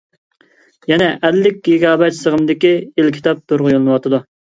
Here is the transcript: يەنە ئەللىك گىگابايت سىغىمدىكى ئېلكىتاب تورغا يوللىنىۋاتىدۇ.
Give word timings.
يەنە 0.91 1.09
ئەللىك 1.27 1.59
گىگابايت 1.67 2.17
سىغىمدىكى 2.21 2.71
ئېلكىتاب 2.97 3.45
تورغا 3.53 3.75
يوللىنىۋاتىدۇ. 3.75 4.21